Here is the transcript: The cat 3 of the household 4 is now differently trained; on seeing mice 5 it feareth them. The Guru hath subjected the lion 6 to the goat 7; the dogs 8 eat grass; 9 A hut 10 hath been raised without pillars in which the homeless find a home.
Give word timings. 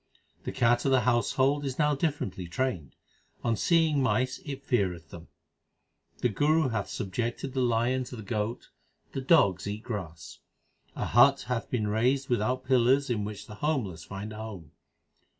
The 0.45 0.51
cat 0.51 0.81
3 0.81 0.89
of 0.89 0.93
the 0.93 0.99
household 1.01 1.61
4 1.61 1.67
is 1.67 1.77
now 1.77 1.93
differently 1.93 2.47
trained; 2.47 2.95
on 3.43 3.55
seeing 3.55 4.01
mice 4.01 4.37
5 4.39 4.49
it 4.49 4.63
feareth 4.63 5.09
them. 5.11 5.27
The 6.21 6.29
Guru 6.29 6.69
hath 6.69 6.89
subjected 6.89 7.53
the 7.53 7.61
lion 7.61 8.01
6 8.05 8.09
to 8.09 8.15
the 8.15 8.21
goat 8.23 8.61
7; 9.09 9.21
the 9.21 9.21
dogs 9.21 9.67
8 9.67 9.71
eat 9.75 9.83
grass; 9.83 10.39
9 10.95 11.03
A 11.03 11.05
hut 11.09 11.37
10 11.45 11.47
hath 11.49 11.69
been 11.69 11.87
raised 11.87 12.29
without 12.29 12.65
pillars 12.65 13.11
in 13.11 13.25
which 13.25 13.45
the 13.45 13.53
homeless 13.61 14.03
find 14.03 14.33
a 14.33 14.37
home. 14.37 14.71